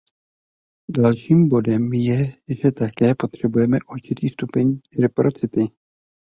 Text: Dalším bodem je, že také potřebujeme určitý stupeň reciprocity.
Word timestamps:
Dalším 0.89 1.49
bodem 1.49 1.93
je, 1.93 2.25
že 2.63 2.71
také 2.71 3.15
potřebujeme 3.17 3.77
určitý 3.93 4.29
stupeň 4.29 4.79
reciprocity. 4.99 5.65